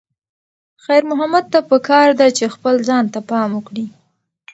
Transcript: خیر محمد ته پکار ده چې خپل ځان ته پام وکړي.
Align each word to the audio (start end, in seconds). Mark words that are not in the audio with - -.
خیر 0.83 1.03
محمد 1.11 1.45
ته 1.53 1.59
پکار 1.69 2.09
ده 2.19 2.27
چې 2.37 2.53
خپل 2.55 2.75
ځان 2.87 3.05
ته 3.13 3.19
پام 3.29 3.49
وکړي. 3.55 3.85